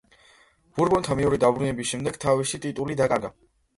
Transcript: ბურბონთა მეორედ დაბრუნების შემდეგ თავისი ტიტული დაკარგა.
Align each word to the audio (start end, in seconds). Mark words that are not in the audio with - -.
ბურბონთა 0.77 1.17
მეორედ 1.21 1.43
დაბრუნების 1.43 1.91
შემდეგ 1.93 2.19
თავისი 2.27 2.61
ტიტული 2.67 2.99
დაკარგა. 3.03 3.33